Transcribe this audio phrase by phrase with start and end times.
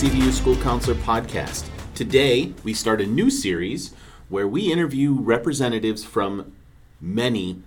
[0.00, 1.68] CVU School Counselor Podcast.
[1.94, 3.92] Today, we start a new series
[4.30, 6.56] where we interview representatives from
[7.02, 7.62] many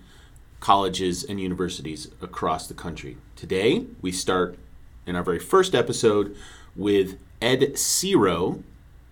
[0.58, 3.18] colleges and universities across the country.
[3.36, 4.58] Today, we start
[5.06, 6.36] in our very first episode
[6.74, 8.64] with Ed Seero,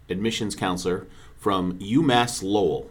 [0.08, 2.90] admissions counselor from UMass Lowell.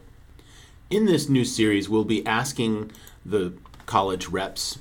[0.90, 2.94] In this new series, we'll be asking
[3.26, 3.52] the
[3.86, 4.80] college reps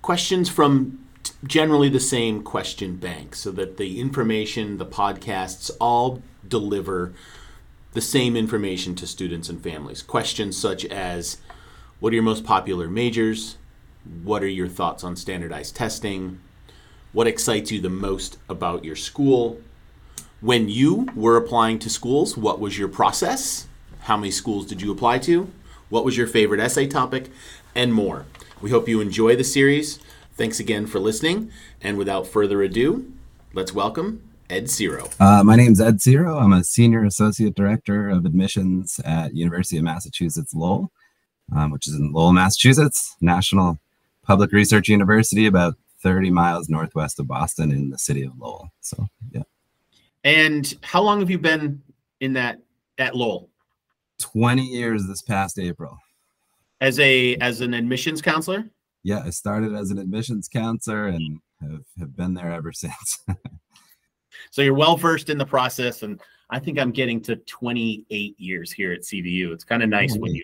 [0.00, 1.05] questions from
[1.46, 7.12] generally the same question bank so that the information, the podcasts all deliver
[7.92, 10.02] the same information to students and families.
[10.02, 11.38] Questions such as
[11.98, 13.56] what are your most popular majors?
[14.22, 16.40] What are your thoughts on standardized testing?
[17.12, 19.60] What excites you the most about your school?
[20.40, 23.66] When you were applying to schools, what was your process?
[24.00, 25.50] How many schools did you apply to?
[25.88, 27.30] What was your favorite essay topic?
[27.74, 28.26] And more.
[28.60, 29.98] We hope you enjoy the series.
[30.36, 31.50] Thanks again for listening.
[31.80, 33.10] And without further ado,
[33.54, 35.10] let's welcome Ed Seero.
[35.18, 36.40] Uh, my name's Ed Seero.
[36.40, 40.92] I'm a senior associate director of admissions at University of Massachusetts Lowell,
[41.56, 43.78] um, which is in Lowell, Massachusetts, National
[44.24, 48.70] Public Research University, about 30 miles northwest of Boston in the city of Lowell.
[48.82, 49.42] So, yeah.
[50.22, 51.80] And how long have you been
[52.20, 52.60] in that
[52.98, 53.48] at Lowell
[54.18, 55.96] 20 years this past April.
[56.82, 58.68] as a as an admissions counselor?
[59.06, 63.20] Yeah, I started as an admissions counselor and have, have been there ever since.
[64.50, 68.72] So you're well versed in the process, and I think I'm getting to 28 years
[68.72, 69.52] here at CVU.
[69.52, 70.42] It's kind of nice when you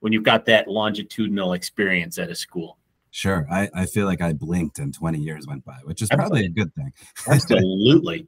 [0.00, 2.76] when you've got that longitudinal experience at a school.
[3.12, 3.46] sure.
[3.50, 6.50] I, I feel like I blinked and 20 years went by, which is probably a
[6.50, 6.92] good thing.
[7.26, 8.26] Absolutely.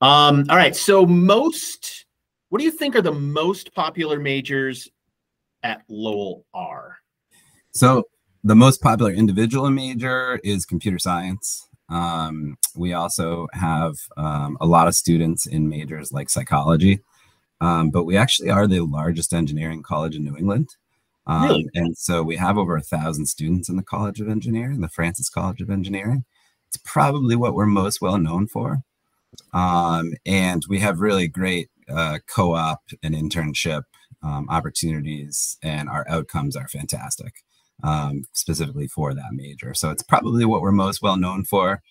[0.00, 0.74] um, all right.
[0.74, 2.06] So most,
[2.48, 4.88] what do you think are the most popular majors
[5.62, 6.96] at Lowell are?
[7.72, 8.04] So
[8.46, 11.68] the most popular individual major is computer science.
[11.88, 17.00] Um, we also have um, a lot of students in majors like psychology,
[17.60, 20.76] um, but we actually are the largest engineering college in New England.
[21.26, 21.70] Um, Really?
[21.74, 25.28] And so we have over a thousand students in the College of Engineering, the Francis
[25.28, 26.24] College of Engineering.
[26.68, 28.82] It's probably what we're most well known for.
[29.52, 33.82] Um, and we have really great uh, co-op and internship
[34.22, 37.42] um, opportunities, and our outcomes are fantastic
[37.82, 39.74] um, specifically for that major.
[39.74, 41.82] So it's probably what we're most well known for.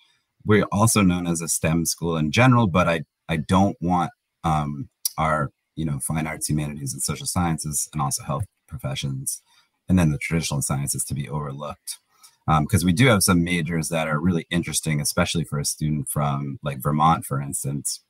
[0.46, 4.12] We're also known as a STEM school in general, but I I don't want
[4.44, 9.42] um, our you know fine arts, humanities, and social sciences, and also health professions,
[9.90, 12.00] and then the traditional sciences to be overlooked.
[12.48, 16.60] Because we do have some majors that are really interesting, especially for a student from
[16.62, 18.02] like Vermont, for instance.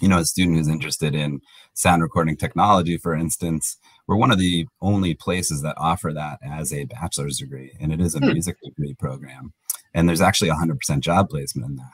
[0.00, 1.40] You know, a student who's interested in
[1.74, 6.72] sound recording technology, for instance, we're one of the only places that offer that as
[6.72, 8.32] a bachelor's degree, and it is a Hmm.
[8.32, 9.52] music degree program.
[9.94, 11.92] And there's actually 100% job placement in that.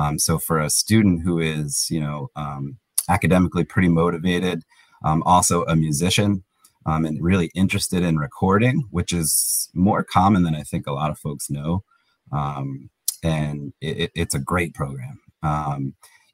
[0.00, 2.78] Um, so for a student who is, you know, um,
[3.08, 4.62] academically pretty motivated,
[5.04, 6.44] um, also a musician,
[6.84, 11.10] um, and really interested in recording, which is more common than I think a lot
[11.10, 11.82] of folks know.
[12.32, 12.90] Um,
[13.22, 15.20] and it, it- it's a great program.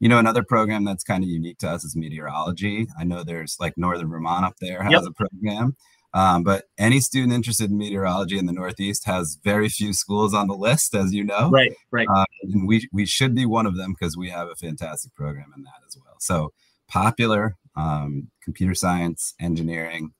[0.00, 2.87] You know, another program that's kind of unique to us is meteorology.
[2.99, 5.03] I know there's like Northern Vermont up there has Yep.
[5.06, 5.77] a program,
[6.12, 10.47] um, but any student interested in meteorology in the Northeast has very few schools on
[10.49, 11.50] the list, as you know.
[11.50, 12.09] Right, right.
[12.09, 15.53] Uh, and we we should be one of them because we have a fantastic program
[15.56, 16.16] in that as well.
[16.19, 16.53] So
[16.88, 20.12] popular um, computer science, engineering,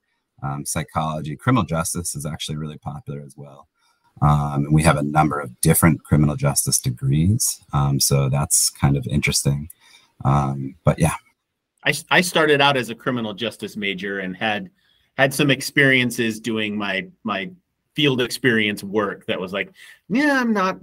[0.43, 3.67] um, psychology, criminal justice is actually really popular as well.
[4.21, 8.95] Um, and we have a number of different criminal justice degrees, um, so that's kind
[8.95, 9.69] of interesting.
[10.23, 11.15] Um, but yeah,
[11.83, 14.69] I, I started out as a criminal justice major and had
[15.17, 17.51] had some experiences doing my my
[17.95, 19.71] field experience work that was like,
[20.09, 20.77] yeah, I'm not.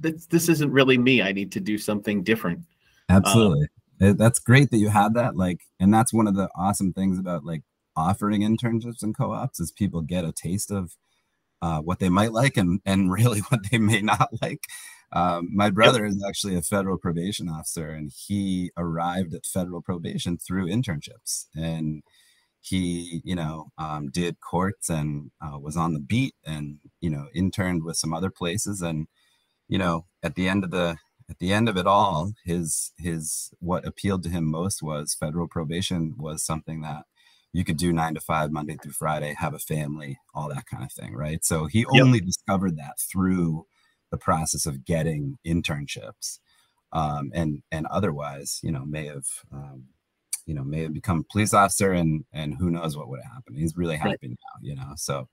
[0.00, 1.22] This this isn't really me.
[1.22, 2.60] I need to do something different.
[3.08, 3.68] Absolutely.
[4.00, 5.36] Uh, That's great that you had that.
[5.36, 7.62] Like, and that's one of the awesome things about like
[7.94, 10.96] offering internships and co-ops is people get a taste of
[11.62, 14.66] uh, what they might like and and really what they may not like.
[15.12, 20.38] Um, my brother is actually a federal probation officer, and he arrived at federal probation
[20.38, 21.46] through internships.
[21.54, 22.02] And
[22.60, 27.28] he, you know, um, did courts and uh, was on the beat, and you know,
[27.34, 28.82] interned with some other places.
[28.82, 29.06] And
[29.68, 30.96] you know, at the end of the
[31.30, 35.48] at the end of it all, his his what appealed to him most was federal
[35.48, 37.04] probation was something that
[37.52, 40.82] you could do nine to five, Monday through Friday, have a family, all that kind
[40.84, 41.44] of thing, right?
[41.44, 42.02] So he Yep.
[42.02, 43.66] only discovered that through
[44.10, 46.38] the process of getting internships,
[46.92, 49.84] um, and and otherwise, you know, may have um,
[50.46, 53.58] you know may have become police officer, and and who knows what would have happened.
[53.58, 54.12] He's really Right.
[54.12, 54.92] happy now, you know.
[54.96, 55.28] So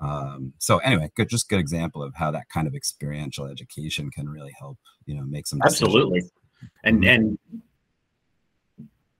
[0.00, 4.28] Um, so anyway, good, just good example of how that kind of experiential education can
[4.28, 5.84] really help, you know, make some decisions.
[5.84, 6.22] absolutely.
[6.84, 7.08] And mm-hmm.
[7.08, 7.38] and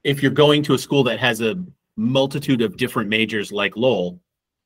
[0.05, 1.56] if you're going to a school that has a
[1.99, 4.21] multitude of different majors like Lowell,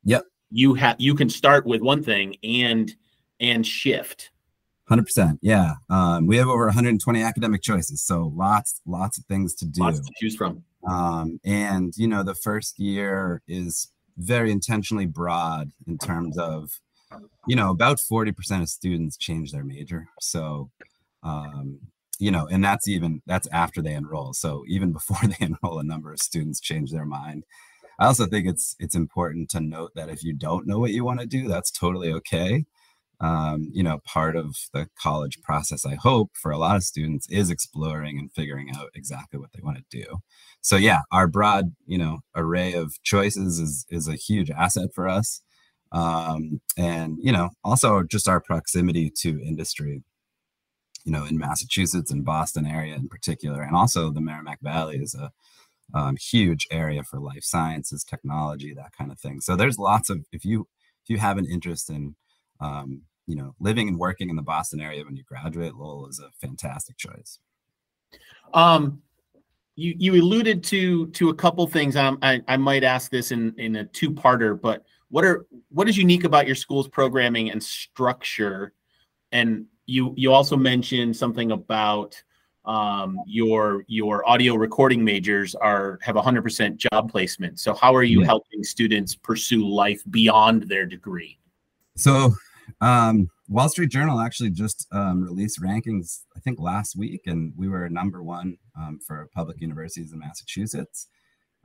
[0.04, 2.94] yep, you have you can start with one thing and
[3.40, 4.30] and shift.
[4.88, 5.74] Hundred percent, yeah.
[5.88, 9.80] Um, we have over 120 academic choices, so lots, lots of things to do.
[9.80, 10.62] Lots to choose from.
[10.88, 16.70] Um, and you know, the first year is very intentionally broad in terms of,
[17.46, 20.06] you know, about 40% of students change their major.
[20.20, 20.70] So,
[21.22, 21.80] um,
[22.22, 24.32] you know, and that's even that's after they enroll.
[24.32, 27.44] So even before they enroll, a number of students change their mind.
[27.98, 31.04] I also think it's it's important to note that if you don't know what you
[31.04, 32.64] want to do, that's totally okay.
[33.20, 37.28] Um, you know, part of the college process, I hope, for a lot of students
[37.28, 40.18] is exploring and figuring out exactly what they want to do.
[40.60, 45.08] So yeah, our broad, you know, array of choices is is a huge asset for
[45.08, 45.42] us.
[45.92, 50.02] Um, and you know, also just our proximity to industry
[51.04, 55.14] you know, in Massachusetts and Boston area in particular, and also the Merrimack Valley is
[55.14, 55.32] a
[55.94, 59.40] um, huge area for life sciences, technology, that kind of thing.
[59.40, 60.68] So there's lots of if you
[61.04, 62.14] if you have an interest in
[62.60, 66.20] um, you know living and working in the Boston area when you graduate, Lowell is
[66.20, 67.38] a fantastic choice.
[68.54, 69.02] Um,
[69.74, 71.96] you you alluded to to a couple things.
[71.96, 75.88] Um, I I might ask this in in a two parter, but what are what
[75.88, 78.72] is unique about your school's programming and structure,
[79.30, 82.22] and you you also mentioned something about
[82.64, 87.58] um, your your audio recording majors are have 100% job placement.
[87.58, 88.26] So how are you yeah.
[88.26, 91.38] helping students pursue life beyond their degree?
[91.96, 92.32] So
[92.80, 97.68] um, Wall Street Journal actually just um, released rankings, I think last week, and we
[97.68, 101.08] were number one um, for public universities in Massachusetts.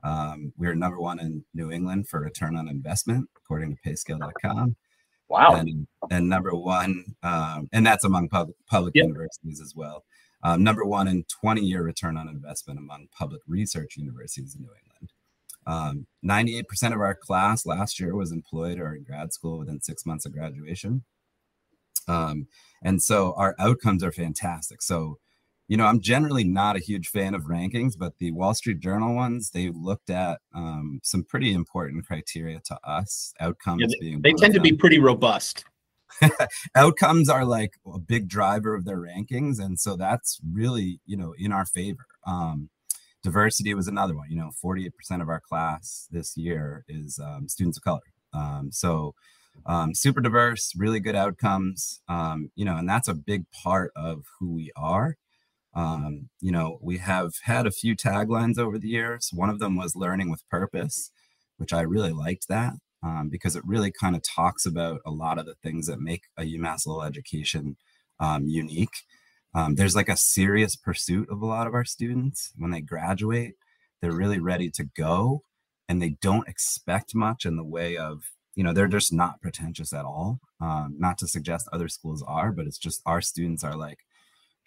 [0.04, 4.76] Um, we were number one in New England for return on investment, according to payscale.com.
[5.28, 5.54] Wow.
[5.54, 9.04] And, and number one, um, and that's among public, public yep.
[9.04, 10.04] universities as well.
[10.42, 14.70] Um, number one in 20 year return on investment among public research universities in New
[14.82, 15.12] England.
[15.66, 20.06] Um, 98% of our class last year was employed or in grad school within six
[20.06, 21.04] months of graduation.
[22.06, 22.46] Um,
[22.82, 24.80] and so our outcomes are fantastic.
[24.80, 25.18] So
[25.68, 29.14] you know, I'm generally not a huge fan of rankings, but the Wall Street Journal
[29.14, 33.34] ones, they looked at um, some pretty important criteria to us.
[33.38, 35.66] Outcomes yeah, they, being they tend to be pretty robust.
[36.74, 41.34] outcomes are like a big driver of their rankings, and so that's really you know
[41.38, 42.06] in our favor.
[42.26, 42.70] Um,
[43.22, 44.30] diversity was another one.
[44.30, 44.90] You know, 48%
[45.20, 48.00] of our class this year is um, students of color.
[48.32, 49.14] Um, so
[49.66, 52.00] um, super diverse, really good outcomes.
[52.08, 55.16] Um, you know, and that's a big part of who we are.
[55.74, 59.30] Um, you know, we have had a few taglines over the years.
[59.32, 61.10] One of them was learning with purpose,
[61.56, 65.38] which I really liked that um, because it really kind of talks about a lot
[65.38, 67.76] of the things that make a UMass Lowell education
[68.18, 69.04] um, unique.
[69.54, 73.54] Um, there's like a serious pursuit of a lot of our students when they graduate.
[74.00, 75.42] They're really ready to go
[75.88, 78.22] and they don't expect much in the way of
[78.54, 82.52] you know they're just not pretentious at all um, not to suggest other schools are
[82.52, 84.00] but it's just our students are like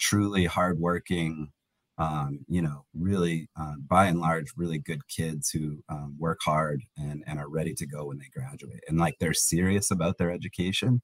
[0.02, 1.52] truly hardworking,
[1.98, 6.82] um, you know, really uh, by and large, really good kids who um, work hard
[6.98, 10.32] and, and are ready to go when they graduate and like they're serious about their
[10.32, 11.02] education.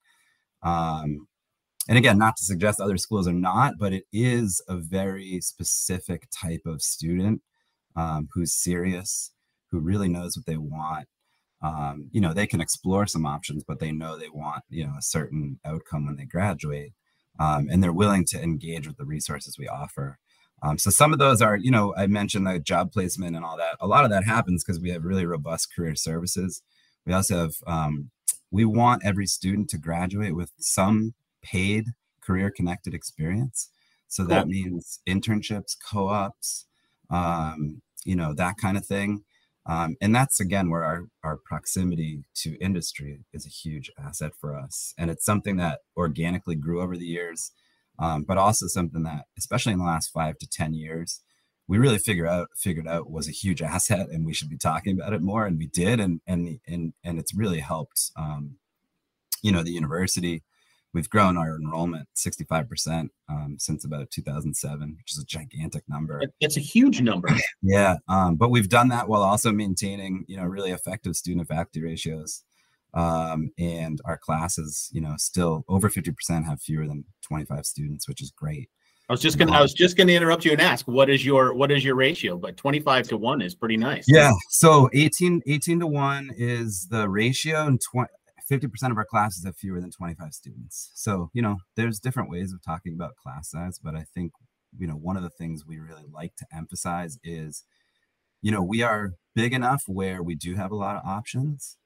[0.63, 1.27] Um,
[1.88, 6.27] and again, not to suggest other schools are not, but it is a very specific
[6.36, 7.41] type of student
[7.95, 9.31] um, who's serious,
[9.71, 11.07] who really knows what they want.
[11.62, 14.93] Um, you know, they can explore some options, but they know they want, you know,
[14.98, 16.93] a certain outcome when they graduate
[17.39, 20.20] um, and they're willing to engage with the resources we offer.
[20.63, 23.58] Um, so some of those are, you know, I mentioned the job placement and all
[23.58, 23.77] that.
[23.79, 26.63] A lot of that happens because we have really robust career services.
[27.06, 28.10] We also have, um,
[28.50, 31.13] we want every student to graduate with some
[31.44, 31.88] paid
[32.22, 33.70] career connected experience.
[34.08, 34.29] So cool.
[34.29, 36.65] that means internships, co-ops,
[37.10, 39.24] um, you know, that kind of thing.
[39.67, 44.55] Um, and that's again where our, our proximity to industry is a huge asset for
[44.55, 44.93] us.
[44.97, 47.51] And it's something that organically grew over the years,
[48.00, 51.21] um, but also something that, especially in the last five to 10 years,
[51.67, 54.97] we really figured out figured out was a huge asset and we should be talking
[54.97, 55.45] about it more.
[55.45, 56.00] And we did.
[56.00, 58.55] And, and, and, and it's really helped, um,
[59.43, 60.43] you know, the university
[60.94, 66.58] we've grown our enrollment 65% um, since about 2007 which is a gigantic number it's
[66.58, 67.29] a huge number
[67.62, 71.82] yeah um, but we've done that while also maintaining you know really effective student faculty
[71.82, 72.44] ratios
[72.94, 78.22] um, and our classes you know still over 50% have fewer than 25 students which
[78.22, 78.70] is great
[79.10, 79.53] I was just gonna.
[79.53, 82.38] I was just gonna interrupt you and ask, what is your what is your ratio?
[82.38, 84.03] But twenty five to one is pretty nice.
[84.06, 84.32] Yeah.
[84.50, 88.10] So 18, 18 to one is the ratio, and 20,
[88.49, 90.91] 50% of our classes have fewer than 25 students.
[90.95, 94.31] So, you know, there's different ways of talking about class size, but I think,
[94.77, 97.63] you know, one of the things we really like to emphasize is,
[98.41, 101.77] you know, we are big enough where we do have a lot of options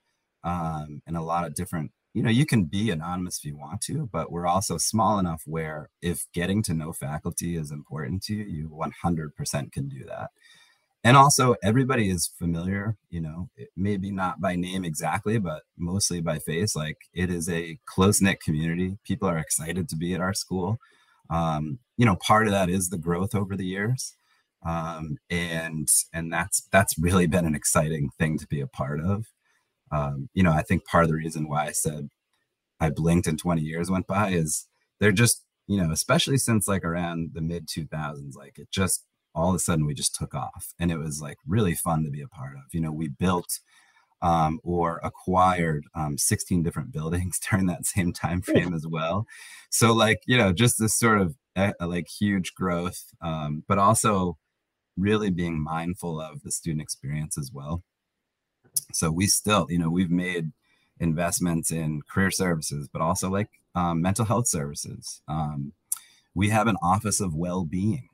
[0.43, 3.81] um, and a lot of different, you know, you can be anonymous if you want
[3.81, 8.35] to, but we're also small enough where if getting to know faculty is important to
[8.35, 10.29] you, you 100% can do that
[11.03, 16.38] and also everybody is familiar you know maybe not by name exactly but mostly by
[16.39, 18.98] face like it is a close-knit community.
[19.03, 20.77] People are excited to be at our school.
[21.29, 24.13] Um, you know part of that is the growth over the years.
[24.65, 29.25] Um, and and that's that's really been an exciting thing to be a part of.
[29.91, 32.10] Um, you know i think part of the reason why i said
[32.79, 34.67] i blinked and 20 years went by is
[35.00, 39.50] they're just you know especially since like around the mid 2000s like it just all
[39.50, 42.21] of a sudden we just took off and it was like really fun to be
[42.21, 42.63] a part of.
[42.73, 43.59] You know we built
[44.21, 49.25] um, or acquired um, 16 different buildings during that same time frame as well.
[49.69, 54.38] So like you know just this sort of uh, like huge growth um, but also
[54.97, 57.83] really being mindful of the student experience as well.
[58.93, 60.51] So we still you know we've made
[61.00, 65.21] investments in career services but also like um, mental health services.
[65.27, 65.73] Um,
[66.33, 68.07] we have an office of well-being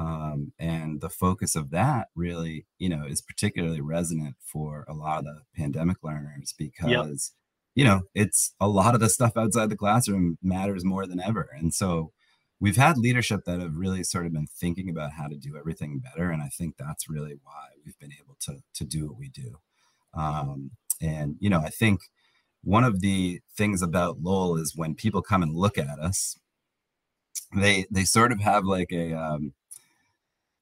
[0.00, 5.18] um, and the focus of that really you know is particularly resonant for a lot
[5.18, 7.06] of the pandemic learners because yep.
[7.74, 11.50] you know it's a lot of the stuff outside the classroom matters more than ever
[11.58, 12.12] and so
[12.60, 15.98] we've had leadership that have really sort of been thinking about how to do everything
[15.98, 19.28] better and i think that's really why we've been able to to do what we
[19.28, 19.58] do
[20.14, 22.00] um, and you know i think
[22.62, 26.38] one of the things about lowell is when people come and look at us
[27.54, 29.52] they they sort of have like a um,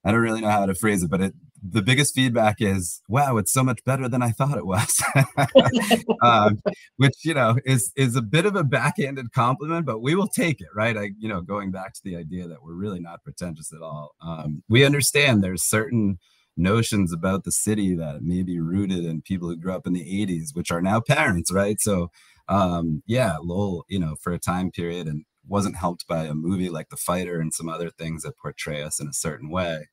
[0.09, 3.37] I don't really know how to phrase it, but it the biggest feedback is, "Wow,
[3.37, 5.03] it's so much better than I thought it was,"
[6.23, 6.61] um,
[6.97, 10.63] which you know is is a bit of a backhanded compliment, but we will take
[10.63, 10.97] it, right?
[10.97, 14.15] I, you know, going back to the idea that we're really not pretentious at all.
[14.23, 16.19] Um, we understand there's certain
[16.57, 20.01] notions about the city that may be rooted in people who grew up in the
[20.01, 21.79] 80s, which are now parents, right?
[21.81, 22.11] So,
[22.49, 26.71] um, yeah, Lowell, you know, for a time period and wasn't helped by a movie
[26.71, 29.87] like The Fighter and some other things that portray us in a certain way.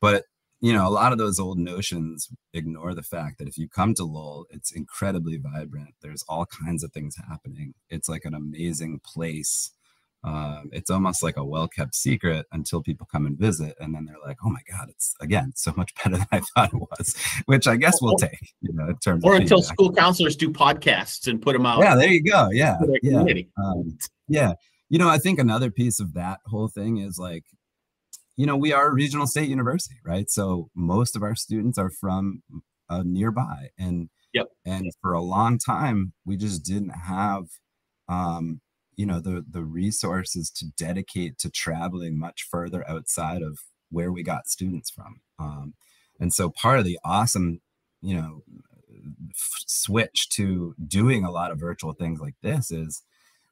[0.00, 0.24] But
[0.60, 3.94] you know, a lot of those old notions ignore the fact that if you come
[3.94, 5.94] to Lowell, it's incredibly vibrant.
[6.00, 7.74] There's all kinds of things happening.
[7.90, 9.70] It's like an amazing place.
[10.24, 14.16] Um, it's almost like a well-kept secret until people come and visit, and then they're
[14.26, 17.68] like, "Oh my God, it's again so much better than I thought it was," which
[17.68, 19.24] I guess we'll take, you know, in terms.
[19.24, 21.80] Or until school counselors do podcasts and put them out.
[21.80, 22.48] Yeah, there you go.
[22.50, 23.24] Yeah, yeah,
[23.62, 24.54] um, yeah.
[24.88, 27.44] You know, I think another piece of that whole thing is like
[28.36, 30.30] you know, we are a regional state university, right?
[30.30, 32.42] So most of our students are from
[32.88, 34.48] uh, nearby, and yep.
[34.64, 37.44] and for a long time, we just didn't have,
[38.08, 38.60] um,
[38.94, 43.58] you know, the the resources to dedicate to traveling much further outside of
[43.90, 45.20] where we got students from.
[45.38, 45.74] Um,
[46.20, 47.60] and so part of the awesome,
[48.02, 48.42] you know,
[49.30, 53.02] f- switch to doing a lot of virtual things like this is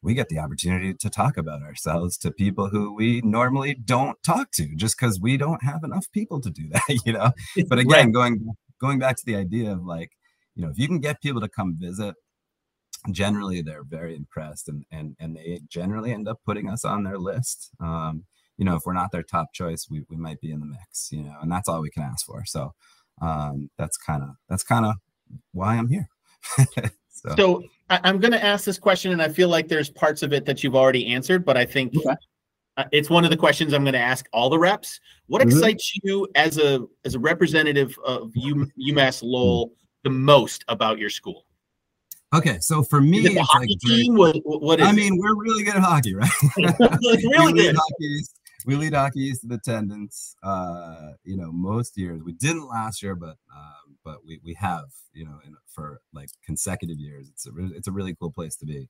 [0.04, 4.50] we get the opportunity to talk about ourselves to people who we normally don't talk
[4.52, 7.32] to just because we don't have enough people to do that you know?
[7.68, 10.10] But again going going back to the idea of like
[10.54, 12.14] you know if you can get people to come visit
[13.10, 17.18] generally they're very impressed and and and they generally end up putting us on their
[17.18, 17.70] list.
[17.80, 18.24] Um
[18.58, 21.10] you know if we're not their top choice we, we might be in the mix
[21.10, 22.44] you know and that's all we can ask for.
[22.44, 22.74] So
[23.22, 24.94] um that's kind of that's kind of
[25.52, 26.08] why i'm here
[27.28, 30.22] so, so I, am going to ask this question, and I feel like there's parts
[30.22, 32.16] of it that you've already answered, but I think okay.
[32.76, 35.00] uh, it's one of the questions I'm going to ask all the reps.
[35.26, 35.50] What mm-hmm.
[35.50, 41.10] excites you as a as a representative of U, UMass Lowell the most about your
[41.10, 41.44] school?
[42.34, 44.16] Okay, so for me, the hockey like, team.
[44.16, 44.86] What, what is?
[44.86, 45.20] I mean, it?
[45.20, 46.30] we're really good at hockey, right?
[46.56, 47.76] really good.
[47.76, 48.20] Hockey,
[48.66, 50.34] we lead hockey east of attendance.
[50.42, 54.84] Uh, you know, most years we didn't last year, but um, but we we have
[55.12, 57.28] you know in, for like consecutive years.
[57.30, 58.88] It's a it's a really cool place to be.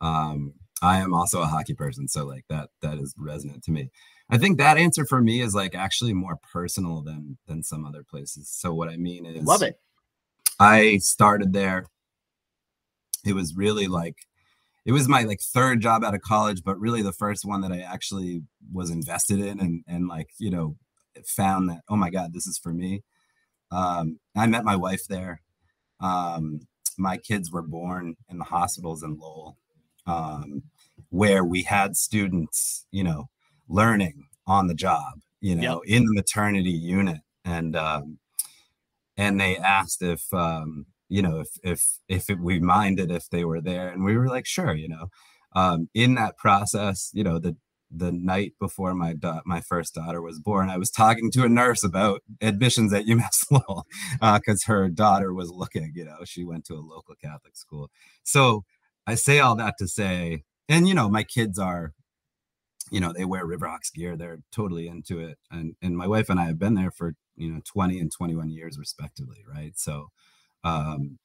[0.00, 3.90] Um, I am also a hockey person, so like that that is resonant to me.
[4.30, 8.04] I think that answer for me is like actually more personal than than some other
[8.08, 8.48] places.
[8.48, 9.78] So what I mean is, love it.
[10.60, 11.86] I started there.
[13.24, 14.16] It was really like
[14.84, 17.72] it was my like third job out of college, but really the first one that
[17.72, 20.76] I actually was invested in and and like you know
[21.26, 23.02] found that oh my god this is for me.
[23.70, 25.40] Um, I met my wife there.
[26.00, 26.60] Um,
[26.96, 29.56] my kids were born in the hospitals in Lowell,
[30.06, 30.62] um,
[31.10, 33.28] where we had students, you know,
[33.68, 35.96] learning on the job, you know, yep.
[35.96, 38.18] in the maternity unit, and um,
[39.16, 43.44] and they asked if um, you know, if if if it, we minded if they
[43.44, 45.08] were there, and we were like, sure, you know.
[45.54, 47.56] Um, in that process, you know, the
[47.90, 51.48] the night before my da- my first daughter was born, I was talking to a
[51.48, 53.86] nurse about admissions at UMass Lowell
[54.20, 55.92] because uh, her daughter was looking.
[55.94, 57.90] You know, she went to a local Catholic school.
[58.24, 58.64] So
[59.06, 61.92] I say all that to say, and you know, my kids are,
[62.90, 64.16] you know, they wear Riverhawks gear.
[64.16, 67.50] They're totally into it, and and my wife and I have been there for you
[67.50, 69.72] know 20 and 21 years respectively, right?
[69.76, 70.08] So
[70.64, 71.18] um,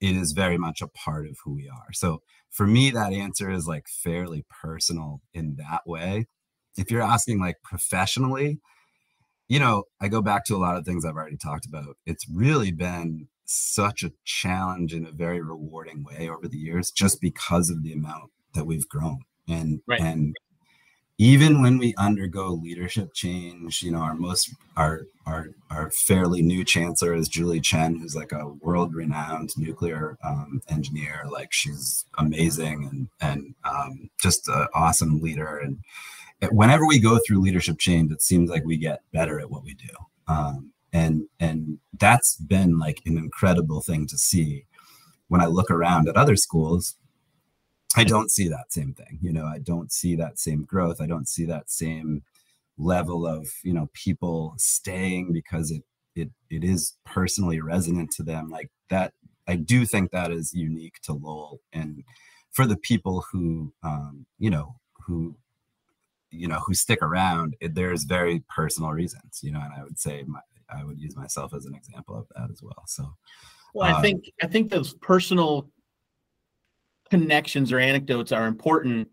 [0.00, 1.92] it is very much a part of who we are.
[1.92, 6.26] So for me, that answer is like fairly personal in that way.
[6.76, 8.60] If you're asking like professionally,
[9.48, 11.96] you know, I go back to a lot of things I've already talked about.
[12.04, 17.20] It's really been such a challenge in a very rewarding way over the years just
[17.20, 19.20] because of the amount that we've grown.
[19.48, 20.00] And right.
[20.00, 20.34] and
[21.18, 26.62] even when we undergo leadership change, you know, our most our our our fairly new
[26.62, 31.24] chancellor is Julie Chen, who's like a world-renowned nuclear um, engineer.
[31.30, 35.56] Like she's amazing and and um, just an awesome leader.
[35.58, 35.78] And
[36.50, 39.72] whenever we go through leadership change, it seems like we get better at what we
[39.74, 39.94] do.
[40.28, 44.66] Um, and and that's been like an incredible thing to see
[45.28, 46.96] when I look around at other schools
[47.96, 49.18] I don't see that same thing.
[49.20, 51.00] You know, I don't see that same growth.
[51.00, 52.22] I don't see that same
[52.78, 55.82] level of, you know, people staying because it
[56.14, 58.50] it it is personally resonant to them.
[58.50, 59.12] Like that
[59.48, 62.02] I do think that is unique to Lowell and
[62.50, 64.76] for the people who um, you know,
[65.06, 65.36] who
[66.30, 69.98] you know, who stick around, it, there's very personal reasons, you know, and I would
[69.98, 72.82] say my, I would use myself as an example of that as well.
[72.86, 73.14] So
[73.74, 75.68] well, I uh, think I think those personal
[77.10, 79.08] connections or anecdotes are important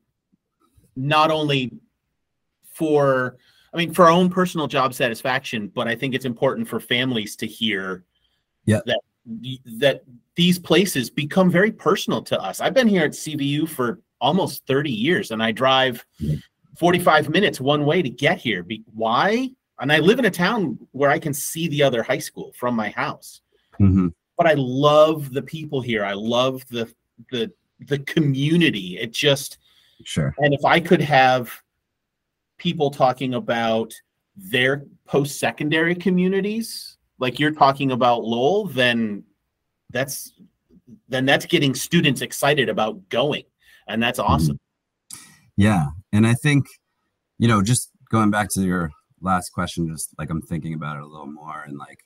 [0.96, 1.72] not only
[2.72, 3.38] for
[3.74, 7.36] i mean for our own personal job satisfaction but i think it's important for families
[7.36, 8.04] to hear
[8.66, 8.80] yeah.
[8.86, 9.00] that
[9.80, 10.04] that
[10.36, 12.60] these places become very personal to us.
[12.60, 16.06] I've been here at cvu for almost 30 years and i drive
[16.78, 18.66] 45 minutes one way to get here.
[18.94, 19.50] Why?
[19.80, 22.76] And i live in a town where i can see the other high school from
[22.76, 23.42] my house.
[23.80, 24.10] Mm-hmm.
[24.38, 26.06] but i love the people here.
[26.06, 26.94] I love the
[27.32, 27.52] the
[27.88, 28.98] the community.
[29.00, 29.58] It just
[30.04, 30.34] sure.
[30.38, 31.52] And if I could have
[32.58, 33.94] people talking about
[34.36, 39.24] their post-secondary communities, like you're talking about Lowell, then
[39.92, 40.34] that's
[41.08, 43.44] then that's getting students excited about going,
[43.88, 44.32] and that's mm-hmm.
[44.32, 44.60] awesome.
[45.56, 46.66] Yeah, and I think
[47.40, 48.92] you know, just going back to your
[49.22, 52.00] last question, just like I'm thinking about it a little more, and like,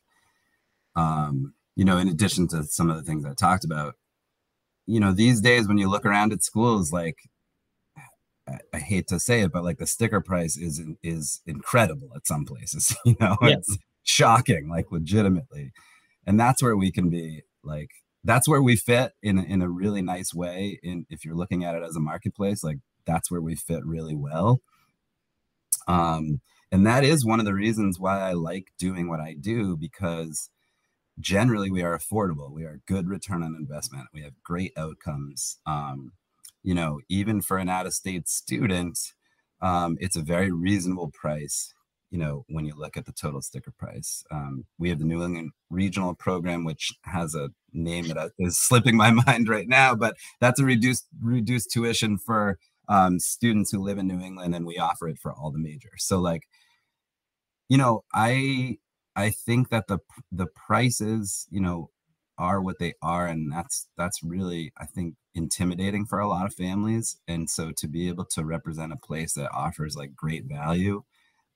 [0.95, 3.95] um, you know, in addition to some of the things I talked about,
[4.87, 7.17] you know, these days when you look around at schools, like
[8.47, 12.25] I, I hate to say it, but like the sticker price is is incredible at
[12.25, 12.95] some places.
[13.05, 13.49] You know, yeah.
[13.57, 15.73] it's shocking, like legitimately,
[16.25, 17.89] and that's where we can be like
[18.23, 20.79] that's where we fit in in a really nice way.
[20.81, 24.15] In if you're looking at it as a marketplace, like that's where we fit really
[24.15, 24.61] well.
[25.87, 29.77] Um, and that is one of the reasons why I like doing what I do
[29.77, 30.49] because
[31.19, 32.51] generally we are affordable.
[32.51, 34.07] We are good return on investment.
[34.13, 35.57] We have great outcomes.
[35.65, 36.11] Um,
[36.67, 38.99] you know even for an out-of-state student
[39.61, 41.73] um, it's a very reasonable price
[42.11, 44.23] you know when you look at the total sticker price.
[44.31, 48.97] Um, we have the new england regional program which has a name that is slipping
[48.97, 53.97] my mind right now but that's a reduced reduced tuition for um, students who live
[53.97, 56.03] in new england and we offer it for all the majors.
[56.03, 56.43] So like
[57.69, 58.77] you know i
[59.17, 59.99] I think that the
[60.31, 61.89] the prices, you know,
[62.37, 66.53] are what they are, and that's that's really I think intimidating for a lot of
[66.53, 67.17] families.
[67.27, 71.03] And so to be able to represent a place that offers like great value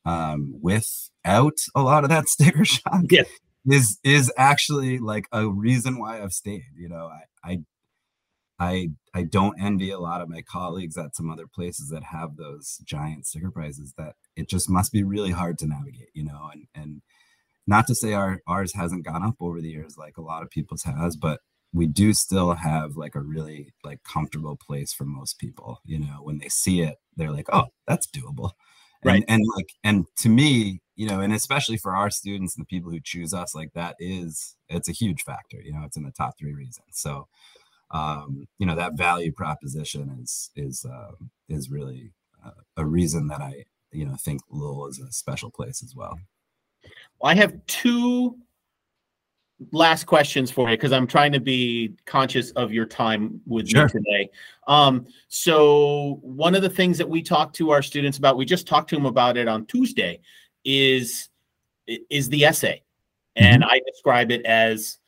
[0.06, 3.24] um, without a lot of that sticker shock yeah.
[3.66, 6.64] is is actually like a reason why I've stayed.
[6.76, 7.12] You know,
[7.44, 7.60] I, I
[8.60, 12.38] I I don't envy a lot of my colleagues at some other places that have
[12.38, 16.50] those giant sticker prices that it just must be really hard to navigate, you know,
[16.52, 17.02] and and
[17.68, 20.50] not to say our ours hasn't gone up over the years like a lot of
[20.50, 21.40] people's has but
[21.74, 26.20] we do still have like a really like comfortable place for most people you know
[26.22, 28.52] when they see it they're like oh that's doable.
[29.04, 29.16] Right.
[29.16, 32.68] and, and like and to me you know and especially for our students and the
[32.68, 36.04] people who choose us like that is it's a huge factor you know it's in
[36.04, 36.88] the top three reasons.
[36.92, 37.28] So
[37.92, 41.12] um you know that value proposition is is uh,
[41.50, 42.14] is really
[42.46, 46.18] uh, a reason that i you know think Lowell is a special place as well
[47.24, 48.38] I have two
[49.72, 53.86] last questions for you because I'm trying to be conscious of your time with sure.
[53.86, 54.30] me today.
[54.68, 58.68] Um, so one of the things that we talk to our students about, we just
[58.68, 60.20] talked to them about it on Tuesday,
[60.64, 61.30] is
[62.10, 62.84] is the essay,
[63.36, 63.72] and mm-hmm.
[63.72, 65.00] I describe it as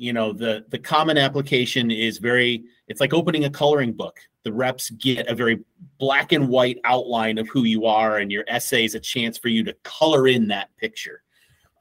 [0.00, 4.18] you know the the common application is very it's like opening a coloring book.
[4.44, 5.60] The reps get a very
[5.98, 9.48] black and white outline of who you are and your essay is a chance for
[9.48, 11.22] you to color in that picture.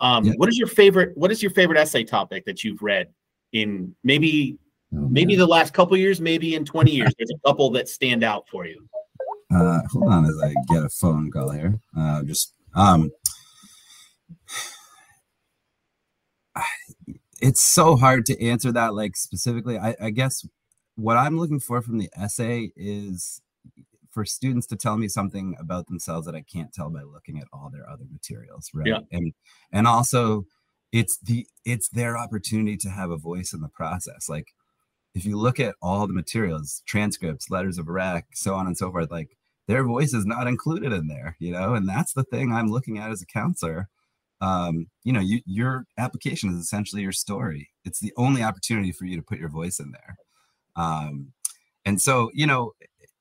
[0.02, 0.34] Um, yeah.
[0.36, 3.08] what is your favorite what is your favorite essay topic that you've read
[3.54, 4.58] in maybe
[4.94, 7.14] oh, maybe the last couple years maybe in 20 years?
[7.18, 8.86] There's a couple that stand out for you.
[9.56, 11.80] Uh, hold on as i get a phone call here.
[11.98, 13.10] Uh, just um
[17.42, 19.78] it's so hard to answer that like specifically.
[19.78, 20.46] I, I guess
[20.96, 23.42] what I'm looking for from the essay is
[24.12, 27.48] for students to tell me something about themselves that I can't tell by looking at
[27.54, 28.88] all their other materials, right?
[28.88, 29.00] Yeah.
[29.12, 29.34] And
[29.72, 30.46] and also
[30.92, 34.28] it's the it's their opportunity to have a voice in the process.
[34.28, 34.48] Like
[35.14, 38.92] if you look at all the materials, transcripts, letters of rec, so on and so
[38.92, 42.52] forth, like their voice is not included in there, you know, and that's the thing
[42.52, 43.90] I'm looking at as a counselor
[44.42, 47.70] um, you know, you, your application is essentially your story.
[47.84, 50.18] It's the only opportunity for you to put your voice in there.
[50.76, 51.34] Um,
[51.86, 52.74] and so, you know,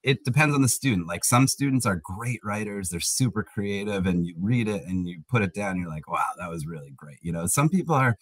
[0.03, 1.09] it depends on the student.
[1.09, 5.23] Like some students are great writers, they're super creative, and you read it and you
[5.29, 7.19] put it down, you're like, wow, that was really great.
[7.21, 8.17] You know, some people are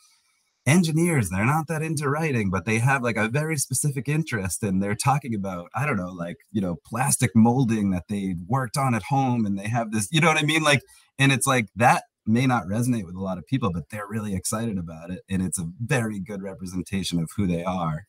[0.67, 4.83] engineers, they're not that into writing, but they have like a very specific interest and
[4.83, 8.95] they're talking about, I don't know, like, you know, plastic molding that they worked on
[8.95, 10.65] at home and they have this, you know what I mean?
[10.65, 10.81] Like,
[11.19, 14.35] and it's like that may not resonate with a lot of people, but they're really
[14.35, 15.21] excited about it.
[15.29, 18.07] And it's a very good representation of who they are.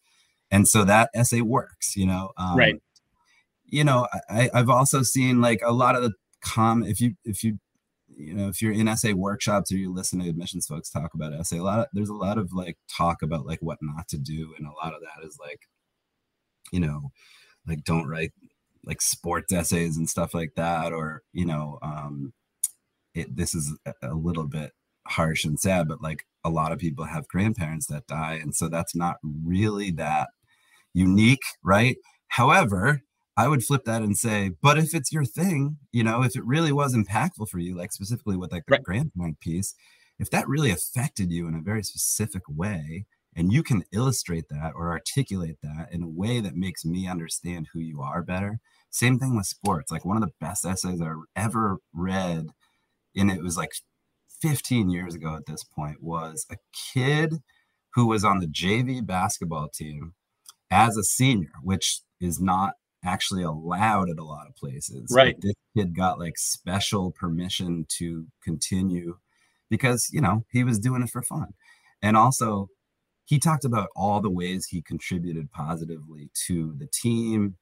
[0.49, 2.31] And so that essay works, you know?
[2.37, 2.81] Um, right.
[3.65, 7.43] You know, I, I've also seen like a lot of the com, if you, if
[7.43, 7.59] you,
[8.07, 11.33] you know, if you're in essay workshops or you listen to admissions folks talk about
[11.33, 14.17] essay, a lot of, there's a lot of like talk about like what not to
[14.17, 14.53] do.
[14.57, 15.67] And a lot of that is like,
[16.71, 17.11] you know,
[17.67, 18.31] like don't write
[18.85, 22.31] like sports essays and stuff like that, or, you know, um,
[23.17, 24.71] it, this is a little bit
[25.07, 28.39] harsh and sad, but like a lot of people have grandparents that die.
[28.41, 30.29] And so that's not really that
[30.93, 31.97] unique, right?
[32.29, 33.01] However,
[33.35, 36.45] I would flip that and say, but if it's your thing, you know, if it
[36.45, 38.83] really was impactful for you, like specifically with like the right.
[38.83, 39.75] grandparent piece,
[40.19, 44.73] if that really affected you in a very specific way, and you can illustrate that
[44.75, 48.59] or articulate that in a way that makes me understand who you are better.
[48.89, 49.91] Same thing with sports.
[49.91, 52.47] Like one of the best essays I ever read
[53.15, 53.71] and it was like
[54.41, 56.57] 15 years ago at this point, was a
[56.93, 57.41] kid
[57.93, 60.13] who was on the JV basketball team
[60.69, 65.11] as a senior, which is not actually allowed at a lot of places.
[65.13, 65.35] Right.
[65.35, 69.17] But this kid got like special permission to continue
[69.69, 71.53] because, you know, he was doing it for fun.
[72.01, 72.69] And also,
[73.25, 77.55] he talked about all the ways he contributed positively to the team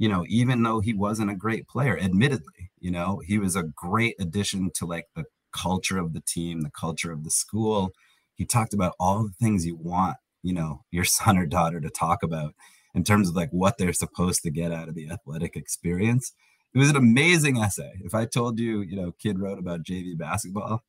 [0.00, 3.62] you know, even though he wasn't a great player, admittedly, you know, he was a
[3.62, 7.90] great addition to like the culture of the team, the culture of the school.
[8.34, 11.90] He talked about all the things you want, you know, your son or daughter to
[11.90, 12.54] talk about
[12.94, 16.32] in terms of like what they're supposed to get out of the athletic experience.
[16.72, 17.92] It was an amazing essay.
[18.02, 20.82] If I told you, you know, kid wrote about JV basketball,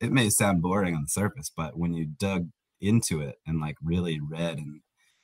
[0.00, 2.48] it may sound boring on the surface, but when you dug
[2.80, 4.80] into it and like really read and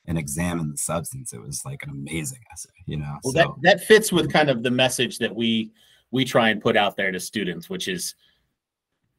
[0.08, 1.32] and examine the substance.
[1.32, 3.18] It was like an amazing essay, you know.
[3.22, 3.38] Well, so.
[3.38, 5.70] that that fits with kind of the message that we
[6.10, 8.14] we try and put out there to students, which is,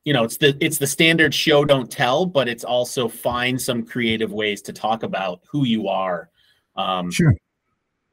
[0.03, 3.85] you know, it's the it's the standard show don't tell, but it's also find some
[3.85, 6.29] creative ways to talk about who you are.
[6.75, 7.35] Um, sure.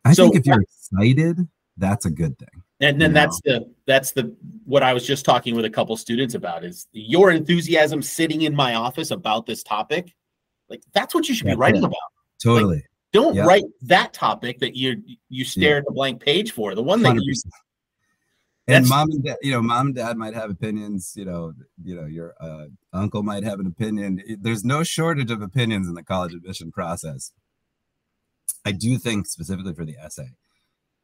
[0.04, 2.62] I so, think if you're excited, that's a good thing.
[2.80, 3.60] And then that's know?
[3.60, 4.36] the that's the
[4.66, 8.54] what I was just talking with a couple students about is your enthusiasm sitting in
[8.54, 10.14] my office about this topic.
[10.68, 11.96] Like that's what you should be writing about.
[12.46, 12.76] Totally.
[12.76, 13.46] Like, don't yep.
[13.46, 15.76] write that topic that you you stare yeah.
[15.78, 16.74] at the blank page for.
[16.74, 17.20] The one that 100%.
[17.22, 17.34] you
[18.68, 21.12] and mom and dad, you know, mom and dad might have opinions.
[21.16, 24.22] You know, you know, your uh, uncle might have an opinion.
[24.40, 27.32] There's no shortage of opinions in the college admission process.
[28.64, 30.30] I do think specifically for the essay,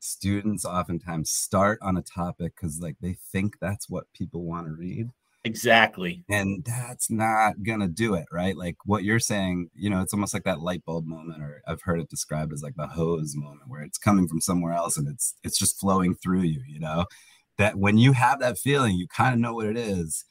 [0.00, 4.72] students oftentimes start on a topic because like they think that's what people want to
[4.72, 5.10] read,
[5.44, 6.24] Exactly.
[6.30, 8.56] And that's not going to do it, right?
[8.56, 11.82] Like what you're saying, you know, it's almost like that light bulb moment or I've
[11.82, 15.08] heard it described as like the hose moment where it's coming from somewhere else and
[15.08, 17.06] it's it's just flowing through you, you know?
[17.58, 20.24] That when you have that feeling, you kind of know what it is.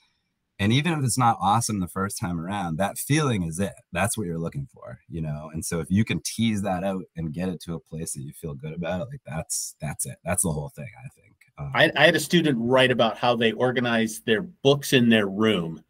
[0.59, 3.73] And even if it's not awesome the first time around, that feeling is it.
[3.93, 5.51] That's what you're looking for, you know.
[5.53, 8.21] And so if you can tease that out and get it to a place that
[8.23, 10.17] you feel good about it, like that's that's it.
[10.25, 11.35] That's the whole thing, I think.
[11.57, 15.27] Um, I, I had a student write about how they organized their books in their
[15.27, 15.83] room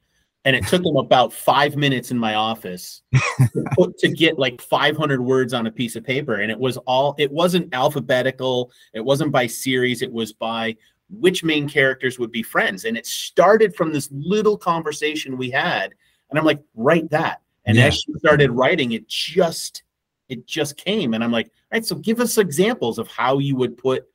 [0.43, 4.59] and it took them about five minutes in my office to, put, to, get like
[4.59, 9.01] 500 words on a piece of paper and it was all it wasn't alphabetical it
[9.01, 10.75] wasn't by series it was by
[11.09, 15.93] which main characters would be friends and it started from this little conversation we had
[16.29, 17.85] and i'm like write that And yeah.
[17.85, 19.83] as she started writing, it just
[20.29, 21.13] it just came.
[21.13, 24.05] And I'm like, all right, so give us examples of how you would put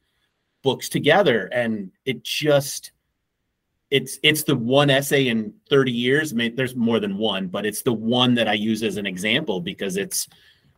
[0.66, 1.46] books together.
[1.52, 2.90] And it just
[3.92, 6.32] it's it's the one essay in 30 years.
[6.32, 9.06] I mean, there's more than one, but it's the one that I use as an
[9.06, 10.26] example because it's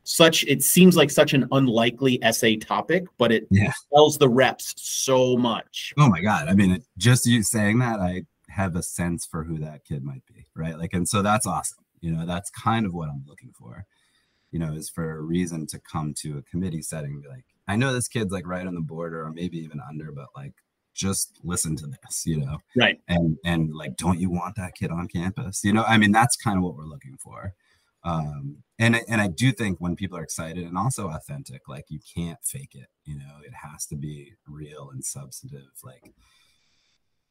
[0.05, 3.73] such it seems like such an unlikely essay topic, but it yeah.
[3.95, 5.95] tells the reps so much.
[5.97, 6.49] Oh my god!
[6.49, 10.05] I mean, it, just you saying that, I have a sense for who that kid
[10.05, 10.79] might be, right?
[10.79, 11.85] Like, and so that's awesome.
[12.03, 13.87] You know, that's kind of what I'm looking for.
[14.51, 17.47] You know, is for a reason to come to a committee setting and be like,
[17.69, 20.55] I know this kid's like right on the border or maybe even under, but like
[20.95, 22.59] just listen to this, you know?
[22.77, 22.99] Right.
[23.07, 25.63] And and like, don't you want that kid on campus?
[25.63, 27.53] You know, I mean, that's kind of what we're looking for.
[28.05, 32.01] Um, and and I do think when people are excited and also authentic, like you
[32.17, 32.89] can't fake it.
[33.05, 35.69] You know, it has to be real and substantive.
[35.85, 36.13] Like,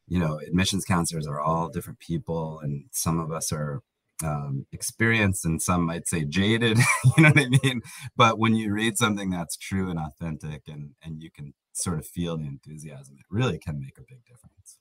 [0.06, 3.82] you know, admissions counselors are all different people, and some of us are
[4.24, 6.78] um, experienced and some might say jaded.
[7.16, 7.80] you know what I mean?
[8.16, 12.06] But when you read something that's true and authentic, and and you can sort of
[12.06, 14.78] feel the enthusiasm, it really can make a big difference.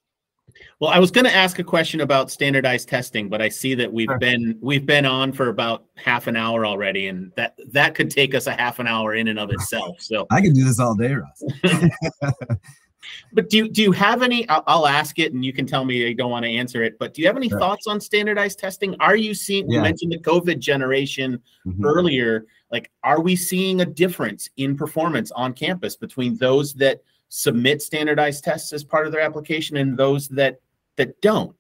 [0.79, 3.91] Well, I was going to ask a question about standardized testing, but I see that
[3.91, 4.17] we've sure.
[4.17, 8.33] been we've been on for about half an hour already, and that that could take
[8.33, 9.99] us a half an hour in and of itself.
[9.99, 11.43] So I can do this all day, Russ.
[13.33, 14.47] but do you, do you have any?
[14.49, 16.97] I'll, I'll, ask it, and you can tell me you don't want to answer it.
[16.99, 17.59] But do you have any sure.
[17.59, 18.95] thoughts on standardized testing?
[18.99, 19.69] Are you seeing?
[19.69, 19.77] Yeah.
[19.77, 21.85] You mentioned the COVID generation mm-hmm.
[21.85, 22.45] earlier.
[22.71, 28.43] Like, are we seeing a difference in performance on campus between those that submit standardized
[28.43, 30.59] tests as part of their application and those that
[30.95, 31.55] that don't?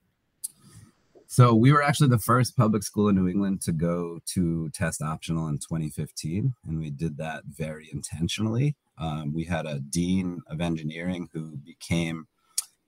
[1.29, 5.01] So we were actually the first public school in New England to go to test
[5.01, 8.75] optional in 2015, and we did that very intentionally.
[8.97, 12.27] Um, we had a dean of engineering who became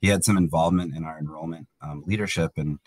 [0.01, 2.79] he had some involvement in our enrollment um, leadership, and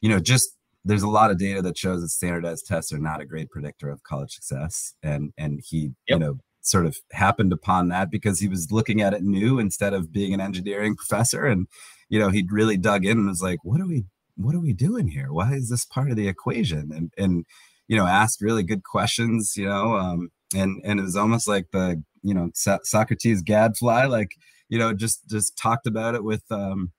[0.00, 3.20] you know just there's a lot of data that shows that standardized tests are not
[3.20, 5.92] a great predictor of college success, and and he yep.
[6.06, 9.94] you know sort of happened upon that because he was looking at it new instead
[9.94, 11.46] of being an engineering professor.
[11.46, 11.66] And
[12.08, 14.04] you know he'd really dug in and was like what are we
[14.36, 15.32] what are we doing here?
[15.32, 16.90] Why is this part of the equation?
[16.92, 17.46] And and
[17.90, 21.66] you know asked really good questions you know um and and it was almost like
[21.72, 24.36] the you know socrates gadfly like
[24.68, 26.92] you know just just talked about it with um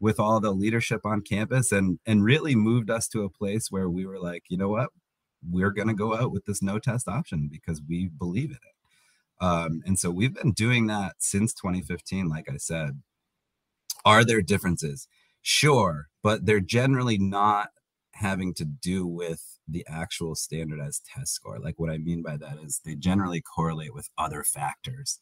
[0.00, 3.88] with all the leadership on campus and and really moved us to a place where
[3.88, 4.90] we were like you know what
[5.50, 8.72] we're going to go out with this no test option because we believe in it
[9.42, 13.02] um, and so we've been doing that since 2015, like I said.
[14.04, 15.08] Are there differences?
[15.42, 17.70] Sure, but they're generally not
[18.12, 21.58] having to do with the actual standardized test score.
[21.58, 25.18] Like what I mean by that is they generally correlate with other factors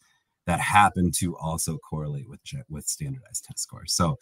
[0.46, 3.92] that happen to also correlate with with standardized test scores.
[3.92, 4.16] So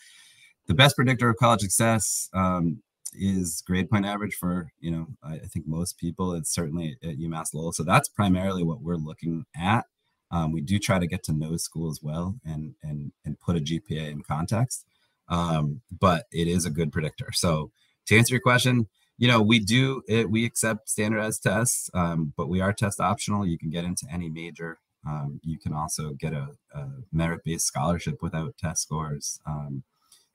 [0.66, 2.82] the best predictor of college success um,
[3.14, 6.34] is grade point average for you know I, I, think most people.
[6.34, 7.72] It's certainly at UMass Lowell.
[7.72, 9.86] So that's primarily what we're looking at.
[10.30, 13.56] Um, we do try to get to know school as well and and and put
[13.56, 14.84] a GPA in context.
[15.28, 17.32] Um, but it is a good predictor.
[17.32, 17.70] So
[18.06, 22.48] to answer your question you know we do it we accept standardized tests um, but
[22.48, 26.32] we are test optional you can get into any major um, you can also get
[26.32, 29.82] a, a merit-based scholarship without test scores um,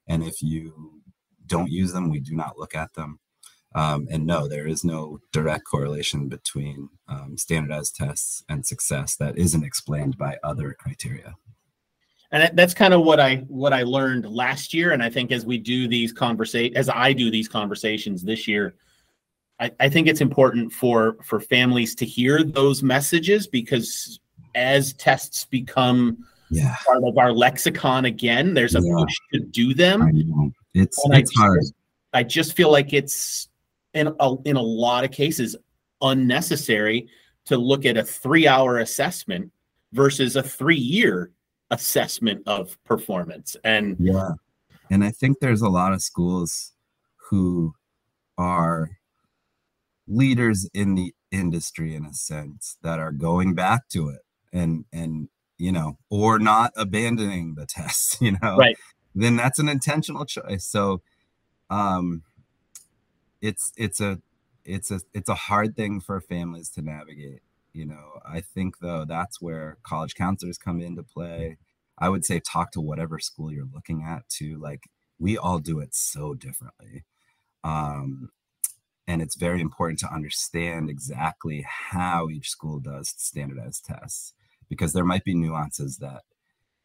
[0.06, 1.02] and if you
[1.46, 2.10] don't use them.
[2.10, 3.20] We do not look at them.
[3.74, 9.36] Um, and no, there is no direct correlation between um, standardized tests and success that
[9.36, 11.34] isn't explained by other criteria.
[12.34, 14.90] And that's kind of what I what I learned last year.
[14.90, 18.74] And I think as we do these conversations, as I do these conversations this year,
[19.60, 24.18] I, I think it's important for for families to hear those messages because
[24.56, 26.74] as tests become yeah.
[26.84, 28.96] part of our lexicon again, there's a yeah.
[28.96, 31.60] push to do them it's and it's I hard.
[32.14, 33.48] I just feel like it's
[33.92, 35.54] in a, in a lot of cases
[36.02, 37.06] unnecessary
[37.44, 39.52] to look at a three hour assessment
[39.92, 41.30] versus a three year
[41.70, 43.56] assessment of performance.
[43.64, 44.30] And yeah,
[44.90, 46.72] and I think there's a lot of schools
[47.30, 47.74] who
[48.36, 48.98] are
[50.06, 54.20] leaders in the industry in a sense that are going back to it
[54.52, 58.76] and and you know or not abandoning the tests you know right
[59.14, 60.64] then that's an intentional choice.
[60.64, 61.02] So
[61.70, 62.22] um
[63.40, 64.20] it's it's a
[64.64, 67.42] it's a it's a hard thing for families to navigate.
[67.74, 71.58] You know, I think though that's where college counselors come into play.
[71.98, 74.58] I would say talk to whatever school you're looking at too.
[74.60, 74.84] Like
[75.18, 77.04] we all do it so differently.
[77.64, 78.30] Um,
[79.06, 84.34] and it's very important to understand exactly how each school does standardized tests
[84.68, 86.22] because there might be nuances that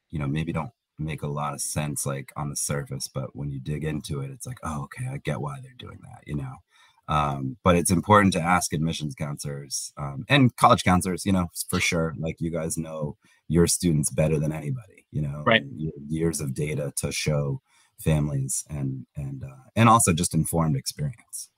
[0.09, 3.49] you know maybe don't make a lot of sense like on the surface but when
[3.49, 6.35] you dig into it it's like oh okay i get why they're doing that you
[6.35, 6.55] know
[7.09, 11.79] Um, but it's important to ask admissions counselors um, and college counselors, you know, for
[11.79, 12.13] sure.
[12.19, 13.17] Like you guys know
[13.47, 15.63] your students better than anybody, you know, right.
[16.07, 17.61] years of data to show
[17.97, 21.49] families and and uh, and also just informed experience.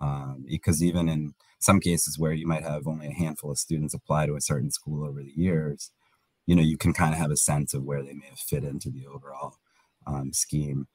[0.00, 3.94] Um, because even in some cases where you might have only a handful of students
[3.94, 5.92] apply to a certain school over the years,
[6.46, 8.64] you know, you can kind of have a sense of where they may have fit
[8.64, 9.54] into the overall
[10.04, 10.88] um, scheme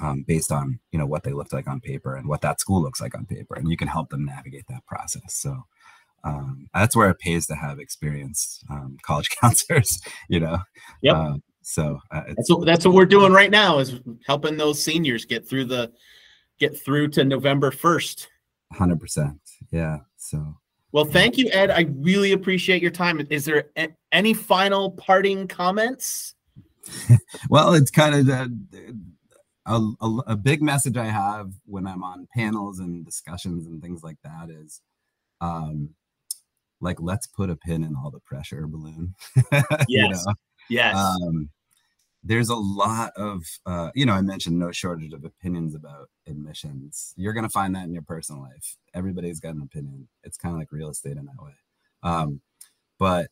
[0.00, 2.82] um, based on you know what they looked like on paper and what that school
[2.82, 5.34] looks like on paper, and you can help them navigate that process.
[5.34, 5.62] So
[6.24, 10.00] um, that's where it pays to have experienced um, college counselors.
[10.28, 10.58] You know.
[11.02, 11.16] Yep.
[11.16, 15.24] Uh, so uh, that's what that's what we're doing right now is helping those seniors
[15.24, 15.92] get through the
[16.58, 18.28] get through to November first.
[18.72, 19.40] Hundred percent.
[19.70, 19.98] Yeah.
[20.16, 20.56] So.
[20.92, 21.70] Well, thank you, Ed.
[21.70, 23.20] I really appreciate your time.
[23.28, 26.34] Is there a- any final parting comments?
[27.50, 28.96] well, it's kind of the,
[29.66, 34.02] a, a, a, big message I have when I'm on panels and discussions and things
[34.02, 34.80] like that is,
[35.40, 35.90] um,
[36.80, 39.14] like let's put a pin in all the pressure balloon.
[39.52, 39.86] yes.
[39.88, 40.34] you know?
[40.68, 40.96] Yes.
[40.96, 41.50] Um,
[42.22, 47.14] there's a lot of, uh, you know, I mentioned no shortage of opinions about admissions.
[47.16, 48.76] You're going to find that in your personal life.
[48.94, 50.08] Everybody's got an opinion.
[50.24, 51.52] It's kind of like real estate in that way.
[52.02, 52.40] Um,
[52.98, 53.30] but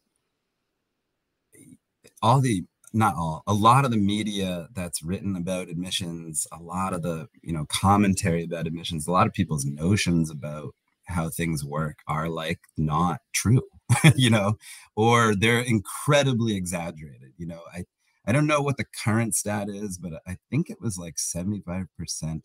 [2.22, 2.64] all the
[2.94, 7.28] not all a lot of the media that's written about admissions a lot of the
[7.42, 10.74] you know commentary about admissions a lot of people's notions about
[11.06, 13.62] how things work are like not true
[14.16, 14.56] you know
[14.96, 17.84] or they're incredibly exaggerated you know i
[18.26, 21.86] i don't know what the current stat is but i think it was like 75%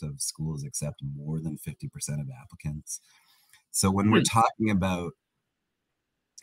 [0.02, 1.86] of schools accept more than 50%
[2.20, 3.00] of applicants
[3.72, 4.24] so when we're hmm.
[4.24, 5.14] talking about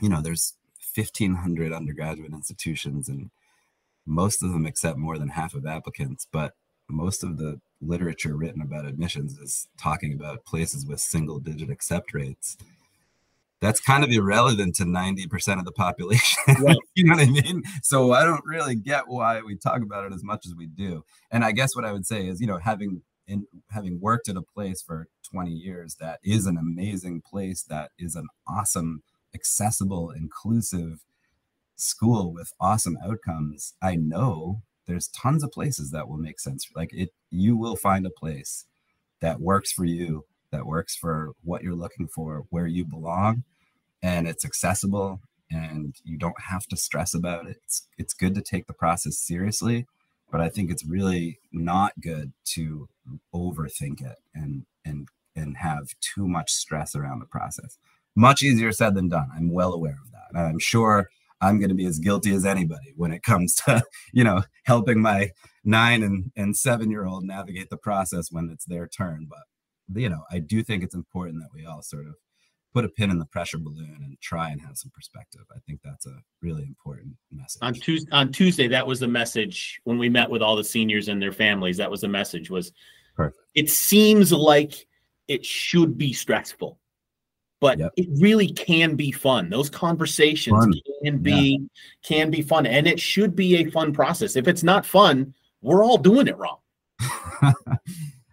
[0.00, 0.54] you know there's
[0.94, 3.30] 1500 undergraduate institutions and
[4.06, 6.52] most of them accept more than half of applicants, but
[6.88, 12.14] most of the literature written about admissions is talking about places with single digit accept
[12.14, 12.56] rates.
[13.60, 16.38] That's kind of irrelevant to 90% of the population.
[16.60, 16.76] Right.
[16.94, 17.62] you know what I mean?
[17.82, 21.04] So I don't really get why we talk about it as much as we do.
[21.30, 24.36] And I guess what I would say is, you know, having in having worked at
[24.36, 29.02] a place for 20 years that is an amazing place that is an awesome
[29.34, 31.00] accessible inclusive
[31.76, 36.68] school with awesome outcomes, I know there's tons of places that will make sense.
[36.74, 38.66] Like it, you will find a place
[39.20, 43.44] that works for you, that works for what you're looking for, where you belong,
[44.02, 47.58] and it's accessible and you don't have to stress about it.
[47.64, 49.86] It's it's good to take the process seriously,
[50.30, 52.88] but I think it's really not good to
[53.34, 57.78] overthink it and and and have too much stress around the process.
[58.14, 59.28] Much easier said than done.
[59.36, 60.28] I'm well aware of that.
[60.30, 61.10] And I'm sure
[61.40, 65.00] I'm going to be as guilty as anybody when it comes to, you know, helping
[65.00, 65.30] my
[65.64, 69.26] nine and, and seven year old navigate the process when it's their turn.
[69.28, 72.14] But, you know, I do think it's important that we all sort of
[72.72, 75.40] put a pin in the pressure balloon and try and have some perspective.
[75.50, 77.62] I think that's a really important message.
[77.62, 81.08] On Tuesday, on Tuesday, that was the message when we met with all the seniors
[81.08, 81.78] and their families.
[81.78, 82.72] That was the message was
[83.14, 83.38] Perfect.
[83.54, 84.86] it seems like
[85.26, 86.78] it should be stressful
[87.60, 87.92] but yep.
[87.96, 89.50] it really can be fun.
[89.50, 90.74] Those conversations fun.
[91.02, 91.66] can be yeah.
[92.02, 94.36] can be fun, and it should be a fun process.
[94.36, 96.58] If it's not fun, we're all doing it wrong.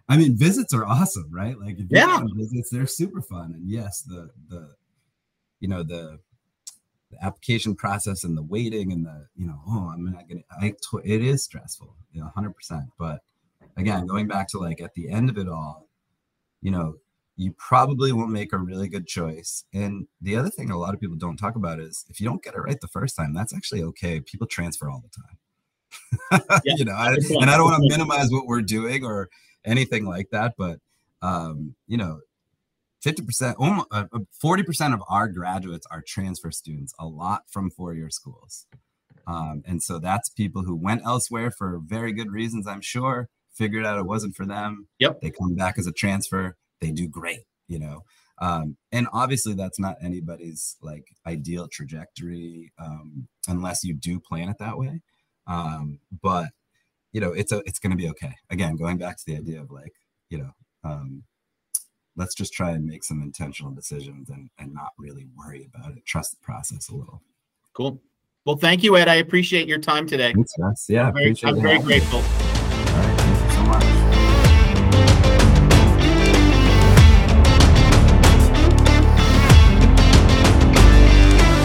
[0.08, 1.58] I mean, visits are awesome, right?
[1.58, 4.74] Like, if yeah, visits they're super fun, and yes, the the
[5.60, 6.18] you know the
[7.10, 10.74] the application process and the waiting and the you know oh I'm not gonna I
[11.04, 12.84] it is stressful, you know, hundred percent.
[12.98, 13.20] But
[13.76, 15.88] again, going back to like at the end of it all,
[16.60, 16.96] you know,
[17.36, 19.64] you probably won't make a really good choice.
[19.72, 22.42] And the other thing a lot of people don't talk about is if you don't
[22.42, 24.20] get it right the first time, that's actually okay.
[24.20, 25.38] People transfer all the time.
[26.64, 26.74] Yeah.
[26.76, 29.28] you know, I, and I don't want to minimize what we're doing or
[29.64, 30.78] anything like that, but
[31.22, 32.20] um, you know,
[33.04, 34.06] 50%, almost uh,
[34.42, 38.66] 40% uh, of our graduates are transfer students, a lot from four-year schools.
[39.26, 43.86] Um, and so that's people who went elsewhere for very good reasons, I'm sure, figured
[43.86, 44.88] out it wasn't for them.
[44.98, 45.20] Yep.
[45.20, 48.04] They come back as a transfer they do great, you know.
[48.38, 54.58] Um, and obviously that's not anybody's like ideal trajectory um, unless you do plan it
[54.58, 55.00] that way.
[55.46, 56.48] Um, but
[57.12, 58.34] you know, it's a it's going to be okay.
[58.50, 59.92] Again, going back to the idea of like,
[60.30, 60.50] you know,
[60.82, 61.22] um,
[62.16, 66.04] let's just try and make some intentional decisions and and not really worry about it.
[66.04, 67.22] Trust the process a little.
[67.72, 68.00] Cool.
[68.44, 69.08] Well, thank you, Ed.
[69.08, 70.34] I appreciate your time today.
[70.34, 72.22] Thanks, Yeah, I'm very, I'm very grateful.